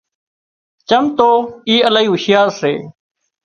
چم 0.87 1.05
تو 1.17 1.29
اِي 1.67 1.75
الاهي 1.87 2.07
هُوشيار 2.11 2.47
سي 2.59 2.73